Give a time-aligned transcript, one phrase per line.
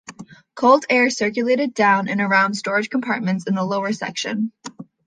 [0.55, 4.51] Cold air circulated down and around storage compartments in the lower section.